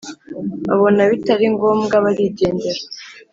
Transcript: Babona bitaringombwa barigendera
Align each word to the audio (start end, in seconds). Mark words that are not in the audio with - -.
Babona 0.67 1.01
bitaringombwa 1.11 1.95
barigendera 2.05 2.81